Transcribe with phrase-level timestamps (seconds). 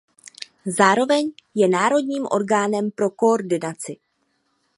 [0.65, 3.97] Zároveň je národním orgánem pro koordinaci.